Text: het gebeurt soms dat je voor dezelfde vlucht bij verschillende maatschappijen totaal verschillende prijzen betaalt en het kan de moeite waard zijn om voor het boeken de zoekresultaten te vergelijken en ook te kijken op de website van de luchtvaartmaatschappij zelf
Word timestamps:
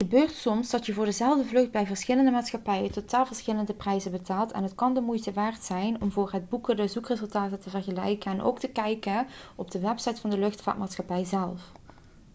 het 0.01 0.09
gebeurt 0.11 0.35
soms 0.37 0.69
dat 0.69 0.85
je 0.85 0.93
voor 0.93 1.05
dezelfde 1.05 1.45
vlucht 1.45 1.71
bij 1.71 1.85
verschillende 1.85 2.31
maatschappijen 2.31 2.91
totaal 2.91 3.25
verschillende 3.25 3.73
prijzen 3.73 4.11
betaalt 4.11 4.51
en 4.51 4.63
het 4.63 4.75
kan 4.75 4.93
de 4.93 5.01
moeite 5.01 5.31
waard 5.31 5.63
zijn 5.63 6.01
om 6.01 6.11
voor 6.11 6.31
het 6.31 6.49
boeken 6.49 6.75
de 6.75 6.87
zoekresultaten 6.87 7.59
te 7.59 7.69
vergelijken 7.69 8.31
en 8.31 8.41
ook 8.41 8.59
te 8.59 8.67
kijken 8.69 9.27
op 9.55 9.71
de 9.71 9.79
website 9.79 10.21
van 10.21 10.29
de 10.29 10.37
luchtvaartmaatschappij 10.39 11.23
zelf 11.25 11.71